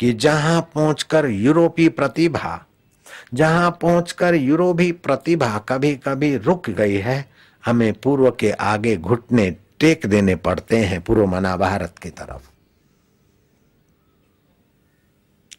[0.00, 2.66] कि जहाँ पहुंचकर यूरोपीय प्रतिभा
[3.34, 7.30] जहाँ पहुंचकर यूरोपीय प्रतिभा कभी कभी रुक गई है,
[7.64, 12.50] हमें पूर्व के आगे घुटने टेक देने पड़ते हैं पूर्व मना भारत की तरफ़।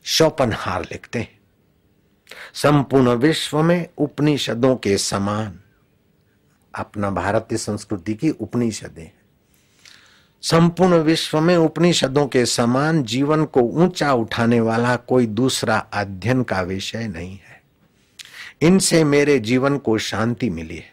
[0.03, 1.39] शोपनहार लिखते हैं।
[2.53, 5.59] संपूर्ण विश्व में उपनिषदों के समान,
[6.73, 9.09] अपना भारतीय संस्कृति की उपनिषदें
[10.43, 16.61] संपूर्ण विश्व में उपनिषदों के समान जीवन को ऊँचा उठाने वाला कोई दूसरा अध्ययन का
[16.61, 17.50] विषय नहीं है।
[18.61, 20.89] इनसे मेरे जीवन को शांति मिली है।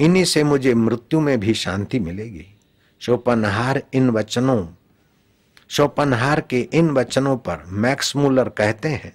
[0.00, 2.46] इन्हीं से मुझे मृत्यु में भी शांति मिलेगी।
[3.00, 4.66] शोपनहार इन वचनों,
[5.68, 9.12] शोपनहार के इन वचनों पर मैक्स मूलर कहते हैं,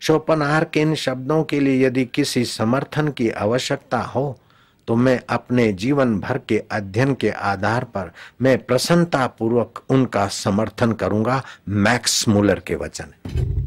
[0.00, 4.38] शोपनहार के इन शब्दों के लिए यदि किसी समर्थन की आवश्यकता हो
[4.88, 8.10] तो मैं अपने जीवन भर के अध्ययन के आधार पर
[8.42, 13.59] मैं प्रसन्नता पूर्वक उनका समर्थन करूँगा, मैक्स मूलर के वचन।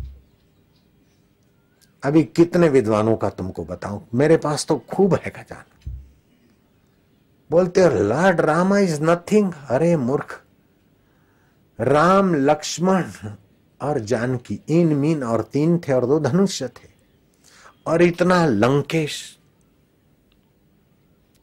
[2.03, 4.07] अभी कितने विद्वानों का तुमको बताऊँ?
[4.13, 5.91] मेरे पास तो खूब है खजाना।
[7.51, 10.41] बोलते हो लॉर्ड रामा इज़ नथिंग। अरे मूर्ख।
[11.79, 13.03] राम, लक्ष्मण
[13.81, 16.89] और जानकी, इन, मीन और तीन थे और दो धनुष्य थे।
[17.87, 19.39] और इतना लंकेश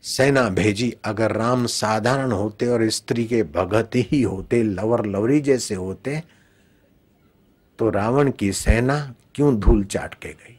[0.03, 5.75] सेना भेजी, अगर राम साधारण होते और स्त्री के भगत ही होते, लवर लवरी जैसे
[5.75, 6.23] होते
[7.79, 10.59] तो रावण की सेना क्यों धूल चाट के गई?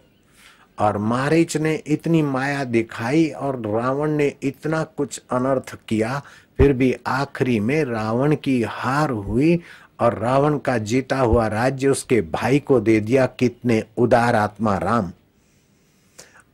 [0.80, 6.22] और मारीच ने इतनी माया दिखाई और रावण ने इतना कुछ अनर्थ किया,
[6.58, 9.60] फिर भी आखिरी में रावण की हार हुई
[10.00, 15.12] और रावण का जीता हुआ राज्य उसके भाई को दे दिया, कितने उदार आत्मा राम।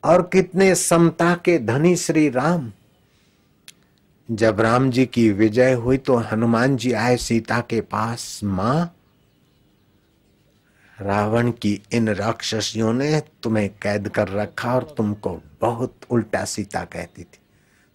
[0.03, 2.71] और कितने समता के धनी श्री राम।
[4.31, 8.93] जब राम जी की विजय हुई तो हनुमान जी आए सीता के पास, माँ
[11.01, 17.23] रावण की इन राक्षसियों ने तुम्हें कैद कर रखा और तुमको बहुत उल्टा सीता कहती
[17.23, 17.39] थी।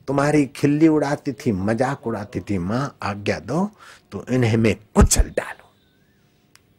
[0.09, 3.71] तुम्हारी खिल्ली उड़ाती थी, मज़ाक उड़ाती थी, माँ, आज्ञा दो
[4.13, 5.69] तो इन्हें मैं कुचल डालू।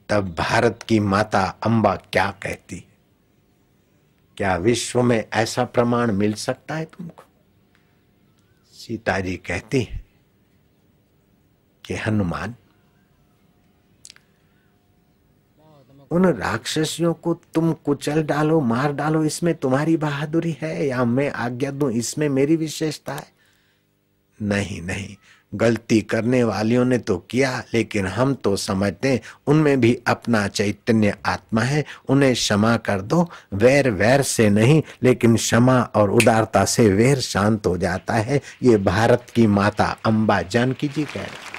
[0.09, 2.83] तब भारत की माता अंबा क्या कहती है?
[4.37, 7.23] क्या विश्व में ऐसा प्रमाण मिल सकता है तुमको?
[8.73, 10.05] सीता जी कहती है
[11.85, 12.55] कि, हनुमान
[16.13, 21.71] उन राक्षसियों को तुम कुचल डालो, मार डालो, इसमें तुम्हारी बहादुरी है या मैं आज्ञा
[21.71, 23.31] दू, इसमें मेरी विशेषता है?
[24.39, 25.15] नहीं नहीं,
[25.53, 31.61] गलती करने वालियों ने तो किया, लेकिन हम तो समझते उनमें भी अपना चैतन्य आत्मा
[31.61, 37.19] है, उन्हें क्षमा कर दो, वैर वैर से नहीं, लेकिन क्षमा और उदारता से वैर
[37.19, 41.52] शांत हो जाता है। ये भारत की माता अंबा जानकी जी कह रहे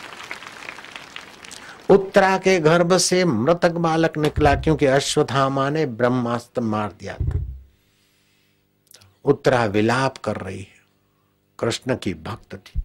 [1.90, 7.40] उत्तरा के गर्भ से मृतक बालक निकला क्योंकि अश्वत्थामा ने ब्रह्मास्त्र मार दिया था।
[9.24, 10.84] उत्तरा विलाप कर रही है।
[11.58, 12.80] कृष्ण की भक्त थी।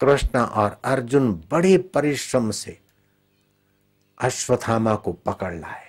[0.00, 2.78] कृष्ण और अर्जुन बड़े परिश्रम से
[4.20, 5.86] अश्वत्थामा को पकड़ लाए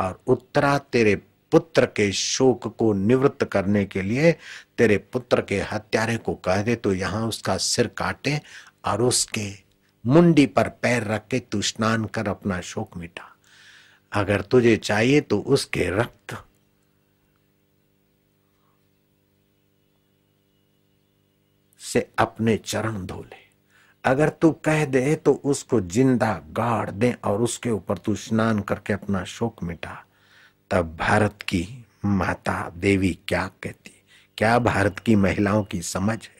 [0.00, 1.14] और उत्तरा तेरे
[1.52, 4.32] पुत्र के शोक को निवृत्त करने के लिए
[4.78, 8.40] तेरे पुत्र के हत्यारे को कह दे तो यहाँ उसका सिर काटे
[8.84, 9.65] और उसके
[10.06, 13.32] मुंडी पर पैर रख के तू स्नान कर अपना शोक मिटा।
[14.12, 16.36] अगर तुझे चाहिए तो उसके रक्त।
[21.80, 23.44] से अपने चरण धो ले
[24.04, 28.92] अगर तू कह दे तो उसको ज़िंदा गाड़ दे और उसके ऊपर तू स्नान करके
[28.92, 30.02] अपना शोक मिटा।
[30.70, 31.66] तब भारत की
[32.04, 33.92] माता देवी क्या कहती?
[34.38, 36.35] क्या भारत की महिलाओं की समझ है?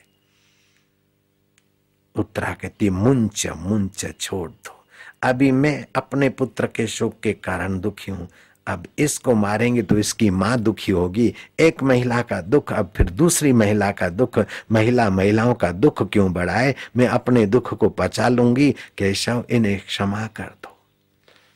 [2.19, 4.83] उत्तरा कहती, मुंच मुंच छोड़ दो।
[5.23, 8.27] अभी मैं अपने पुत्र के शोक के कारण दुखी हूँ।
[8.67, 13.53] अब इसको मारेंगे तो इसकी माँ दुखी होगी। एक महिला का दुख, अब फिर दूसरी
[13.53, 14.39] महिला का दुख।
[14.71, 16.75] महिला महिलाओं का दुख क्यों बढ़ाए?
[16.97, 20.77] मैं अपने दुख को पचा लूँगी। केशव, इन्हें क्षमा कर दो।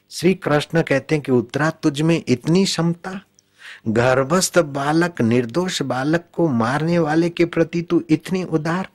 [0.10, 3.22] श्री कृष्ण कहते हैं कि उत्तरा तुझ में इतनी क्षमता?
[3.88, 8.88] गर्भस्थ बालक, निर्दोष बालक को मारने वाले के प्रति तू इतनी उदार?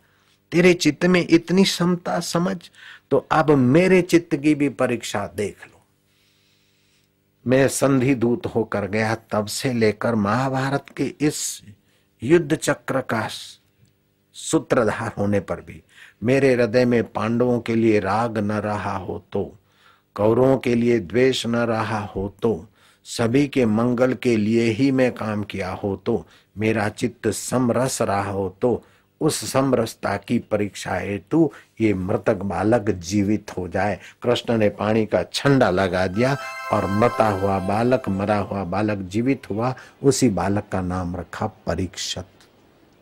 [0.57, 2.57] तेरे चित्त में इतनी क्षमता समझ
[3.11, 5.83] तो अब मेरे चित्त की भी परीक्षा देख लो।
[7.47, 11.63] मैं संधि दूत होकर गया, तब से लेकर महाभारत के इस
[12.23, 13.29] युद्ध चक्र का
[14.37, 15.83] सूत्रधार होने पर भी,
[16.25, 19.45] मेरे हृदय में पांडवों के लिए राग न रहा हो तो
[20.15, 22.69] कौरवों के लिए द्वेष न रहा हो तो
[23.05, 26.27] सभी के मंगल के लिए ही मैं काम किया हो तो
[26.59, 28.85] मेरा चित्त समरस रहा हो तो
[29.21, 31.51] उस समरसता की परीक्षा हेतु
[31.81, 36.37] ये मृतक बालक जीवित हो जाए। कृष्ण ने पानी का छंडा लगा दिया
[36.73, 42.27] और मरता हुआ बालक, मरा हुआ बालक जीवित हुआ। उसी बालक का नाम रखा परीक्षत।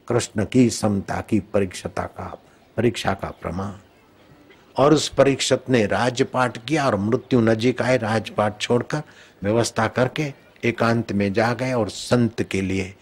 [0.09, 2.39] कृष्ण की समता की परीक्षता का,
[2.77, 3.73] परीक्षा का प्रमाण।
[4.77, 9.03] और उस परीक्षत ने राजपाट किया और मृत्यु नजीक आए राजपाट छोड़कर
[9.43, 10.33] व्यवस्था करके
[10.65, 12.95] एकांत में जा गए और संत के लिए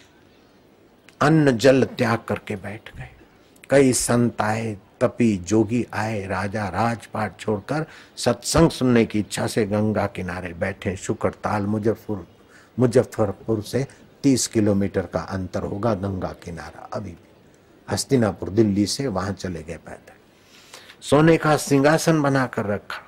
[1.22, 3.08] अन्न जल त्याग करके बैठ गए।
[3.70, 10.06] कई संत आए, तपी जोगी आए, राजा राजपाट छोड़कर सत्संग सुनने की इच्छा से गंगा
[10.06, 12.26] किनारे बैठे। शुक्र ताल मुजफ्फर,
[12.78, 13.86] मुजफ्फरपुर से
[14.22, 17.30] तीस किलोमीटर का अंतर होगा गंगा किनारा। अभी भी
[17.88, 20.12] हस्तिनापुर, दिल्ली से वहाँ चले गए पैदल।
[21.00, 23.02] सोने का सिंहासन बनाकर रखा।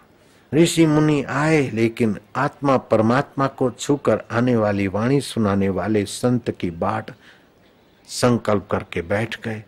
[0.54, 6.70] ऋषि मुनि आए, लेकिन आत्मा परमात्मा को छूकर आने वाली वाणी सुनाने वाले संत की
[6.70, 7.10] बाट
[8.08, 9.64] संकल्प करके बैठ गए।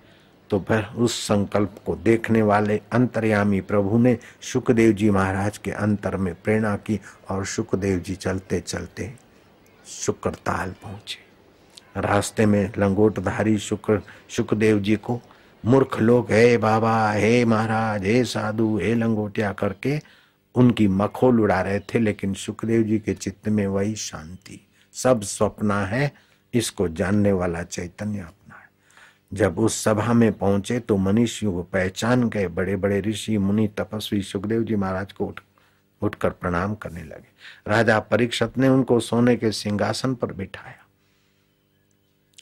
[0.50, 6.16] तो फिर उस संकल्प को देखने वाले अंतर्यामी प्रभु ने सुखदेव जी महाराज के अंतर
[6.16, 9.12] में प्रेरणा की और सुखदेव जी चलते चलते
[9.86, 11.24] शुक्रताल पहुँचे।
[12.00, 15.20] रास्ते में लंगोटधारी शुक्र, सुखदेव जी को
[15.64, 20.00] मूर्ख लोग, हे बाबा, हे महाराज, हे साधु, हे लंगोटिया करके
[20.54, 25.80] उनकी मखोल उड़ा रहे थे, लेकिन सुखदेव जी के चित्त में वही शांति। सब स्वप्ना
[25.86, 28.68] है इसको जानने वाला चैतन्य अपना है।
[29.32, 34.22] जब उस सभा में पहुँचे तो मनुष्यों को पहचान गए बड़े बड़े ऋषि, मुनि, तपस्वी,
[34.22, 35.40] सुखदेव जी महाराज को उठ,
[36.02, 40.84] उठकर प्रणाम करने लगे। राजा परीक्षत ने उनको सोने के सिंहासन पर बिठाया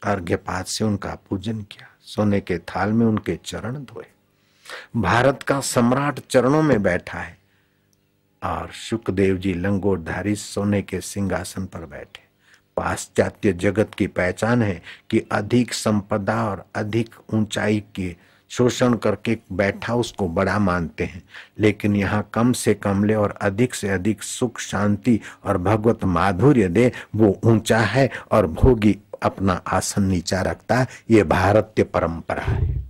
[0.03, 4.07] अर्घ्यपात से उनका पूजन किया। सोने के थाल में उनके चरण धोए।
[4.97, 7.37] भारत का सम्राट चरणों में बैठा है
[8.43, 12.24] और सुखदेव जी लंगोटधारी सोने के सिंहासन पर बैठे।
[12.77, 18.17] पाश्चात्य जगत की पहचान है कि अधिक संपदा और अधिक ऊंचाई के
[18.49, 21.23] शोषण करके बैठा उसको बड़ा मानते हैं।
[21.59, 26.69] लेकिन यहाँ कम से कम ले और अधिक से अधिक सुख, शांति और भगवत माधुर्य
[26.69, 32.85] दे, वो ऊँचा है और भोगी अपना आसन नीचा रखता है। ये भारतीय परंपरा है।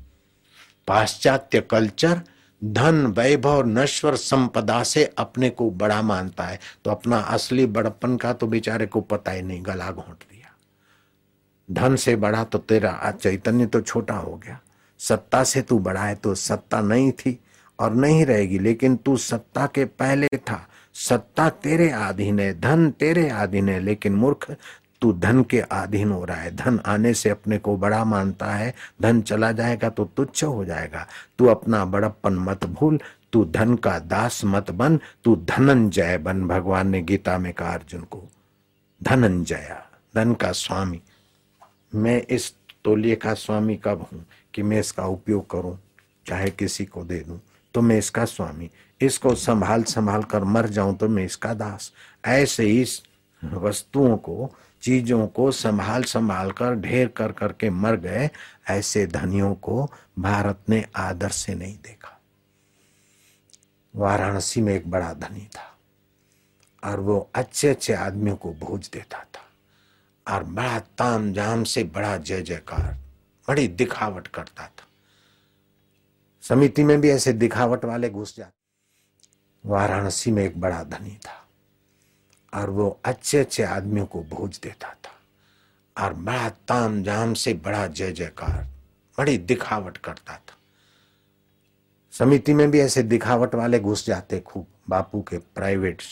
[0.89, 2.21] पाश्चात्य कल्चर
[2.65, 8.33] धन, वैभव नश्वर संपदा से अपने को बड़ा मानता है। तो अपना असली बड़पन का
[8.33, 10.53] तो बेचारे को पता ही नहीं, गला घोंट दिया।
[11.69, 14.61] धन से बड़ा तो तेरा चैतन्य तो छोटा हो गया।
[15.01, 17.39] सत्ता से तू बड़ा है तो सत्ता नहीं थी
[17.79, 23.29] और नहीं रहेगी, लेकिन तू सत्ता के पहले था। सत्ता तेरे अधीन है, धन तेरे
[23.29, 24.51] अधीन है, लेकिन मूर्ख
[25.05, 28.73] तू धन के अधीन हो रहा है। धन आने से अपने को बड़ा मानता है।
[29.03, 31.07] धन चला जाएगा तो तुच्छ हो जाएगा।
[31.39, 32.99] तू अपना बड़प्पन मत भूल।
[33.33, 38.03] तू धन का दास मत बन। तू धनंजय बन भगवान ने गीता में कहा अर्जुन
[38.03, 38.23] को।
[39.01, 39.77] धनंजय,
[40.17, 41.01] धन का स्वामी।
[41.95, 42.53] मैं इस
[42.85, 44.25] तोलिए का स्वामी कब हूँ
[44.55, 45.79] कि मैं इसका उपयोग करूँ?
[46.27, 47.41] चाहे किसी को दे दूँ
[47.75, 51.93] तो मैं इसका स्वामी। इसको संभाल संभाल कर मर जाऊँ तो मैं इसका दास।
[52.25, 52.85] ऐसे ही
[53.43, 58.31] वस्तुओं को चीज़ों को संभाल संभाल कर, ढेर कर करके मर गए,
[58.69, 62.21] ऐसे धनियों को भारत ने आदर से नहीं देखा।
[63.97, 65.79] वाराणसी में एक बड़ा धनी था
[66.91, 69.45] और वो अच्छे अच्छे आदमियों को भोज देता था
[70.35, 72.99] और बड़ा ताम जाम से बड़ा जय जयकार,
[73.49, 74.85] बड़ी दिखावट करता था।
[76.43, 81.44] समिति में भी ऐसे दिखावट वाले घुस जाते। वाराणसी में एक बड़ा धनी था।
[82.55, 85.11] और वो अच्छे अच्छे आदमियों को भोज देता था।
[86.05, 88.69] और बड़ा ताम जाम से बड़ा जय जयकार
[89.19, 90.55] बड़ी दिखावट करता था।
[92.13, 96.03] समिति में भी ऐसे दिखावट वाले घुस जाते खूब। बापू के प्राइवेट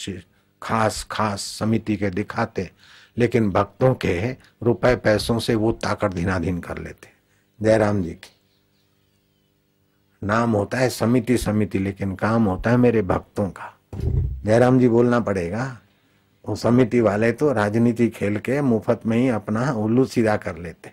[0.62, 2.70] खास खास समिति के दिखाते,
[3.16, 7.08] लेकिन भक्तों के रुपए पैसों से वो ताकत धीनाधीन कर लेते।
[7.62, 8.36] जयराम जी की।
[10.24, 13.78] नाम होता है समिति समिति, लेकिन काम होता है मेरे भक्तों का।
[14.44, 15.78] जयराम जी बोलना पड़ेगा
[16.48, 20.90] वो समिति वाले तो राजनीति खेल के मुफ़्त में ही अपना उल्लू सीधा कर लेते।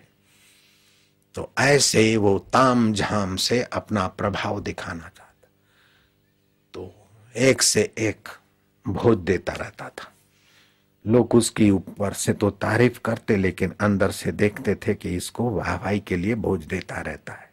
[1.34, 5.48] तो ऐसे वो ताम झाम से अपना प्रभाव दिखाना चाहता।
[6.74, 6.94] तो
[7.36, 8.28] एक से एक
[8.88, 10.12] भोज देता रहता था।
[11.06, 16.00] लोग उसकी ऊपर से तो तारीफ़ करते, लेकिन अंदर से देखते थे कि इसको वाहवाही
[16.00, 17.50] के लिए भोज देता रहता है।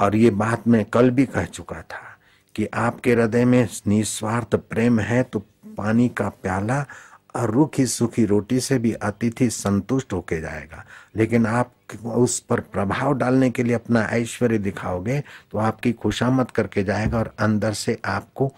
[0.00, 2.18] और ये बात मैं कल भी कह चुका था
[2.54, 5.38] कि आपके हृदय में निस्वार्थ प्रेम है तो
[5.76, 6.86] पानी का प्याला
[7.34, 10.84] और रूखी सूखी रोटी से भी अतिथि संतुष्ट होके जाएगा।
[11.16, 11.74] लेकिन आप
[12.04, 15.20] उस पर प्रभाव डालने के लिए अपना ऐश्वर्य दिखाओगे
[15.52, 18.52] तो आपकी खुशामद करके जाएगा और अंदर से आपको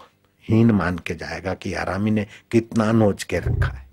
[0.45, 3.85] हीन मान के जाएगा कि आरामी ने कितना नोच के रखा है।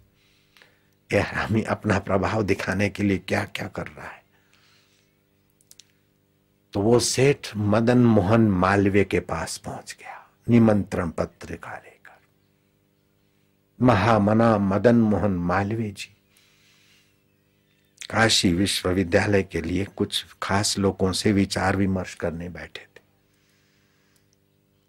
[1.11, 4.23] ये आरामी अपना प्रभाव दिखाने के लिए क्या क्या कर रहा है?
[6.73, 11.77] तो वो सेठ मदन मोहन मालवीय के पास पहुँच गया, निमंत्रण पत्र का
[13.83, 16.15] महामना मदन मोहन मालवीय जी।
[18.11, 23.01] काशी विश्वविद्यालय के लिए कुछ खास लोगों से विचार विमर्श करने बैठे थे।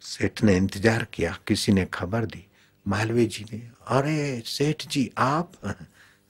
[0.02, 2.46] सेठ ने इंतज़ार किया, किसी ने खबर दी।
[2.86, 5.52] मालवीय जी ने, अरे सेठ जी, आप?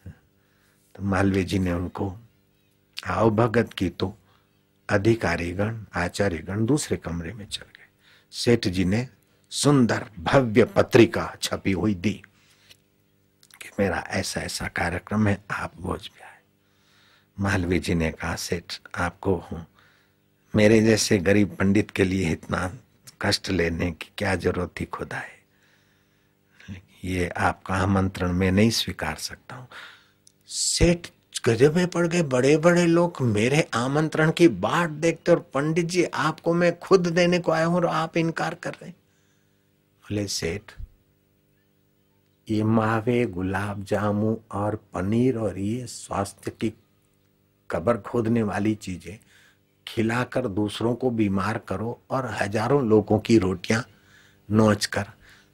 [0.06, 2.16] तो मालवीय जी ने उनको,
[3.08, 4.14] आओ भगत की तो
[4.90, 7.88] अधिकारीगण, आचार्यगण दूसरे कमरे में चल गए।
[8.32, 9.08] सेठ जी ने,
[9.52, 12.22] सुंदर भव्य पत्रिका छपी हुई दी।
[13.80, 16.40] मेरा ऐसा ऐसा कार्यक्रम है, आप भोज भी आए।
[17.38, 19.66] मालवी जी ने कहा, सेठ, आपको हूँ।
[20.54, 22.72] मेरे जैसे गरीब पंडित के लिए इतना
[23.22, 25.42] कष्ट लेने की क्या ज़रूरत थी, खुदा है।
[27.04, 29.68] ये आपका आमंत्रण मैं नहीं स्वीकार सकता हूँ।
[30.50, 31.08] सेठ,
[31.46, 36.04] गजब में पड़ गए बड़े बड़े लोग मेरे आमंत्रण की बाट देखते और पंडित जी,
[36.04, 40.72] आपको मैं खुद देने को आया हूँ और आप इनकार कर रहे बोले, सेठ
[42.48, 46.74] ये मावे गुलाब जामुन और पनीर और ये स्वास्थ्य की
[47.70, 49.18] कबर खोदने वाली चीज़ें
[49.88, 53.84] खिलाकर दूसरों को बीमार करो और हज़ारों लोगों की रोटियाँ
[54.50, 55.06] नोच कर।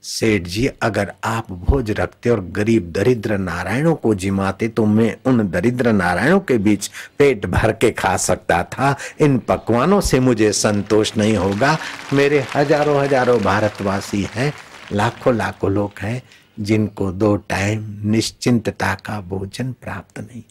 [0.03, 5.47] सेठ जी, अगर आप भोज रखते और गरीब दरिद्र नारायणों को जिमाते तो मैं उन
[5.49, 11.15] दरिद्र नारायणों के बीच पेट भर के खा सकता था। इन पकवानों से मुझे संतोष
[11.17, 11.77] नहीं होगा।
[12.13, 14.53] मेरे हज़ारों हज़ारों भारतवासी हैं,
[14.91, 16.21] लाखों लाखों लोग हैं।
[16.60, 20.43] जिनको दो टाइम निश्चिंतता का भोजन प्राप्त नहीं,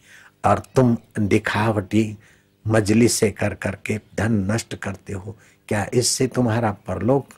[0.45, 2.17] और तुम दिखावटी
[2.65, 5.37] मजलिस से कर करके धन नष्ट करते हो,
[5.69, 7.29] क्या इससे तुम्हारा परलोक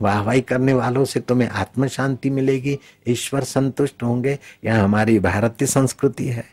[0.00, 2.78] वाहवाही करने वालों से तुम्हें आत्म शांति मिलेगी?
[3.08, 4.38] ईश्वर संतुष्ट होंगे?
[4.64, 6.44] यह हमारी भारतीय संस्कृति है।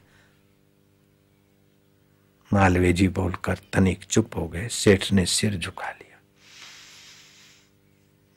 [2.51, 6.02] मालवीय जी बोलकर तनिक चुप हो गए, सेठ ने सिर झुका लिया।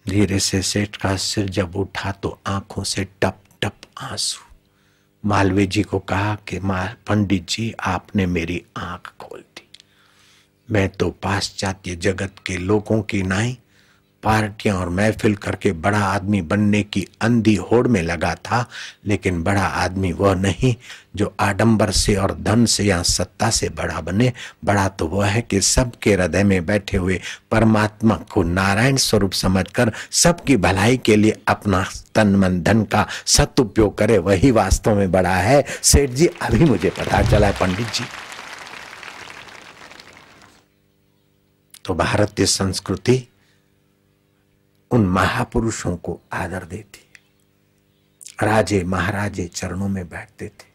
[0.09, 4.45] धीरे से सेठ का सिर जब उठा तो आँखों से टप टप आँसू।
[5.25, 6.59] मालवे जी को कहा कि
[7.09, 9.69] पंडित जी, आपने मेरी आँख खोल दी।
[10.69, 13.59] मैं तो पाश्चात्य जगत के लोगों की नाई
[14.27, 18.65] पार्टियाँ और महफिल करके बड़ा आदमी बनने की अंधी होड़ में लगा था,
[19.07, 20.75] लेकिन बड़ा आदमी वह नहीं
[21.17, 24.33] जो आडंबर से और धन से या सत्ता से बड़ा बने।
[24.65, 27.21] बड़ा तो वह है कि सबके हृदय में बैठे हुए
[27.51, 33.97] परमात्मा को नारायण स्वरूप समझकर सबकी भलाई के लिए अपना तन, मन, धन का सदउपयोग
[33.99, 38.05] करे। वही वास्तव में बड़ा है। सेठ जी, अभी मुझे पता चला है, पंडित जी।
[41.85, 43.23] तो भारतीय संस्कृति
[44.91, 47.05] उन महापुरुषों को आदर देती।
[48.43, 50.75] राजे महाराजे चरणों में बैठते थे।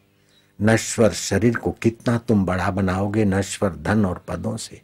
[0.58, 4.80] नश्वर शरीर को कितना तुम बड़ा बनाओगे नश्वर धन और पदों से।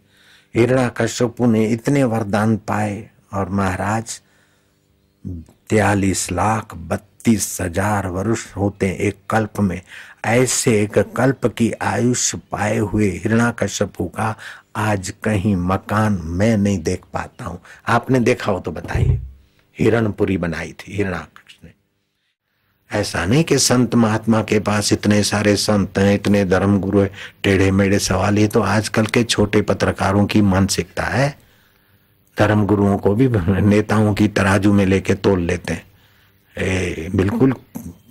[0.55, 4.21] हिरणा कश्यपु ने इतने वरदान पाए और महाराज,
[5.25, 9.81] बयालीस लाख बत्तीस हज़ार वर्ष होते एक कल्प में,
[10.25, 14.35] ऐसे एक कल्प की आयुष पाए हुए हिरणा कश्यपु का
[14.79, 19.19] आज कहीं मकान मैं नहीं देख पाता हूँ। आपने देखा हो तो बताइए।
[19.79, 21.71] हिरणपुरी बनाई थी हिरणाक्ष ने।
[22.91, 27.11] ऐसा नहीं कि संत महात्मा के पास इतने सारे संत हैं इतने धर्म गुरु है
[27.43, 31.29] टेढ़े मेढ़े सवाल। ये तो आजकल के छोटे पत्रकारों की मानसिकता है।
[32.39, 33.29] धर्म गुरुओं को भी
[33.63, 35.85] नेताओं की तराजू में लेके तोल लेते हैं।
[36.57, 37.55] ए, बिल्कुल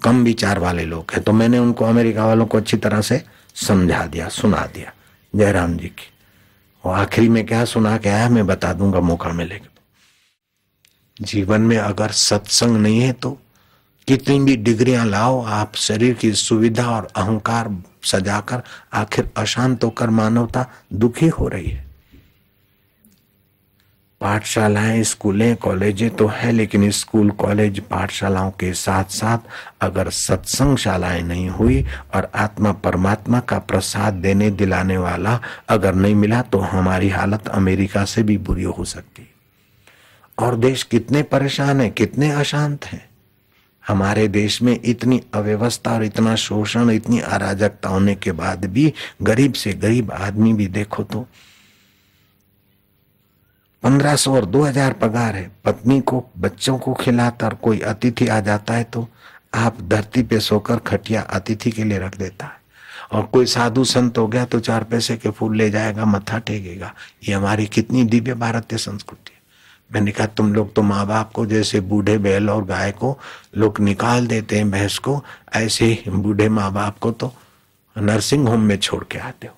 [0.04, 3.24] कम विचार वाले लोग हैं। तो मैंने उनको अमेरिका वालों को अच्छी तरह से
[3.56, 4.94] समझा दिया सुना दिया।
[5.34, 6.17] जयराम जी की।
[6.88, 9.68] वो आखिरी में क्या सुना, क्या है, मैं बता दूँगा, मौका मिलेगा।
[11.18, 13.32] जीवन में अगर सत्संग नहीं है तो
[14.08, 17.70] कितनी भी डिग्रियाँ लाओ, आप शरीर की सुविधा और अहंकार
[18.04, 18.62] सजाकर
[18.94, 21.87] आखिर अशांत होकर मानवता दुखी हो रही है।
[24.22, 29.38] पाठशालाएँ, स्कूलें, कॉलेजें तो है, लेकिन स्कूल, कॉलेज, पाठशालाओं के साथ साथ
[29.82, 35.40] अगर सत्संग शालाएँ नहीं हुई और आत्मा परमात्मा का प्रसाद देने दिलाने वाला
[35.70, 39.30] अगर नहीं मिला तो हमारी हालत अमेरिका से भी बुरी हो सकती।
[40.38, 43.06] और देश कितने परेशान है, कितने अशांत हैं।
[43.88, 49.54] हमारे देश में इतनी अव्यवस्था और इतना शोषण, इतनी अराजकता होने के बाद भी गरीब
[49.54, 51.28] से गरीब आदमी भी देखो तो
[53.84, 58.28] पंद्रह सौ और दो हज़ार पगार है। पत्नी को, बच्चों को खिलाता और कोई अतिथि
[58.28, 59.08] आ जाता है तो
[59.56, 62.56] आप धरती पे सोकर खटिया अतिथि के लिए रख देता है।
[63.12, 66.94] और कोई साधु संत हो गया तो चार पैसे के फूल ले जाएगा, मत्था टेकेगा।
[67.28, 69.36] ये हमारी कितनी दिव्य भारतीय संस्कृति है।
[69.90, 73.18] मैंने कहा, तुम लोग तो माँ बाप को जैसे बूढ़े बैल और गाय को
[73.58, 75.24] लोग निकाल देते हैं, भैंस को,
[75.56, 77.34] ऐसे बूढ़े माँ बाप को तो
[77.96, 79.54] नर्सिंग होम में छोड़ के आते हो।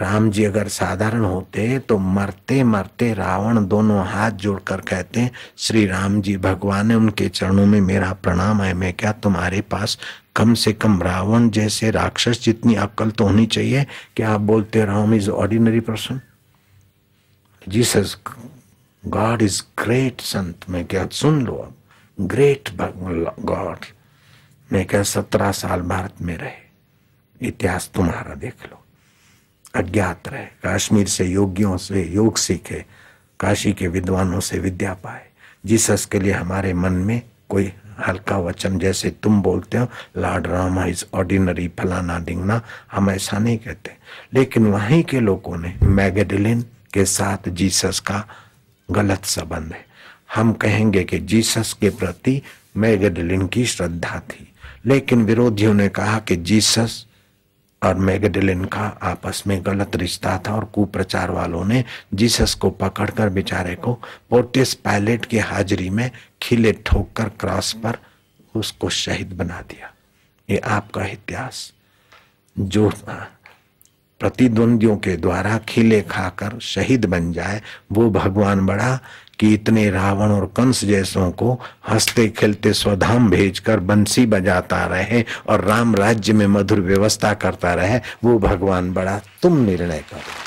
[0.00, 5.86] राम जी अगर साधारण होते तो मरते मरते रावण दोनों हाथ जोड़कर कहते हैं श्री
[5.86, 9.98] राम जी भगवान है, उनके चरणों में मेरा प्रणाम है। मैं क्या तुम्हारे पास
[10.36, 13.86] कम से कम रावण जैसे राक्षस जितनी अक्ल तो होनी चाहिए?
[14.16, 16.20] कि आप बोलते Ram is ordinary person
[17.68, 18.16] Jesus
[19.06, 21.74] god is great संत। मैं क्या, सुन लो अब।
[22.26, 22.70] ग्रेट
[23.40, 23.86] गॉड
[24.72, 27.46] मैं क्या सत्रह साल भारत में रहे?
[27.48, 28.82] इतिहास तुम्हारा देख लो।
[29.76, 32.84] अज्ञात रहे, कश्मीर से योगियों से योग सीखे,
[33.40, 35.26] काशी के विद्वानों से विद्या पाए।
[35.66, 37.72] जीसस के लिए हमारे मन में कोई
[38.08, 42.62] हल्का वचन, जैसे तुम बोलते हो, लॉर्ड रामा इज़ ऑर्डिनरी, फलाना डिंगना
[42.92, 43.90] हम ऐसा नहीं कहते।
[44.34, 46.62] लेकिन वहीं के लोगों ने, मैगेडिलिन
[46.92, 48.28] के साथ जीसस का
[48.90, 49.86] गलत संबंध है।
[50.34, 52.42] हम कहेंगे कि जीसस के प्रति
[52.76, 54.52] मैगडलिन की श्रद्धा थी।
[54.86, 57.06] लेकिन विरोधियों ने कहा कि जीसस
[57.86, 61.84] और मैगडलिन का आपस में गलत रिश्ता था और कुप्रचार वालों ने
[62.14, 63.94] जीसस को पकड़कर बेचारे को
[64.30, 66.10] पोर्टिस पायलट की हाजिरी में
[66.42, 67.98] खिले ठोककर क्रॉस पर
[68.54, 69.92] उसको शहीद बना दिया।
[70.50, 71.72] ये आपका इतिहास।
[72.58, 72.92] जो
[74.20, 77.62] प्रतिद्वंदियों के द्वारा खिले खाकर शहीद बन जाए,
[77.92, 79.00] वो भगवान बड़ा
[79.38, 85.64] कि इतने रावण और कंस जैसों को हँसते खेलते स्वधाम भेजकर बंसी बजाता रहे और
[85.64, 90.45] राम राज्य में मधुर व्यवस्था करता रहे, वो भगवान बड़ा तुम निर्णय करो।